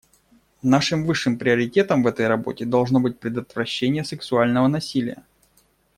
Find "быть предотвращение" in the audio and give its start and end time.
2.99-4.03